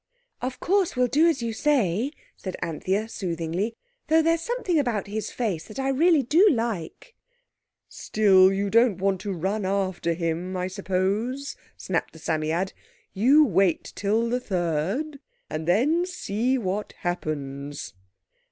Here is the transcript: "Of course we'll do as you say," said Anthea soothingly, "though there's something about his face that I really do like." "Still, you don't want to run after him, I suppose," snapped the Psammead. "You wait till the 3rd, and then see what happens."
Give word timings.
"Of 0.41 0.59
course 0.59 0.95
we'll 0.95 1.05
do 1.05 1.27
as 1.27 1.43
you 1.43 1.53
say," 1.53 2.09
said 2.35 2.55
Anthea 2.59 3.07
soothingly, 3.07 3.75
"though 4.07 4.23
there's 4.23 4.41
something 4.41 4.79
about 4.79 5.05
his 5.05 5.29
face 5.29 5.65
that 5.67 5.77
I 5.77 5.89
really 5.89 6.23
do 6.23 6.49
like." 6.49 7.13
"Still, 7.87 8.51
you 8.51 8.71
don't 8.71 8.97
want 8.97 9.21
to 9.21 9.31
run 9.31 9.63
after 9.63 10.13
him, 10.13 10.57
I 10.57 10.65
suppose," 10.69 11.55
snapped 11.77 12.13
the 12.13 12.19
Psammead. 12.19 12.73
"You 13.13 13.45
wait 13.45 13.93
till 13.95 14.27
the 14.27 14.41
3rd, 14.41 15.19
and 15.51 15.67
then 15.67 16.07
see 16.07 16.57
what 16.57 16.93
happens." 17.01 17.93